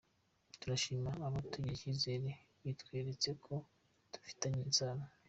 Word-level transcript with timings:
Turashima 0.59 1.11
abatugirye 1.27 1.73
icyizere 1.75 2.29
bitweretse 2.63 3.29
ko 3.43 3.53
dufitanye 4.13 4.63
isano. 4.71 5.05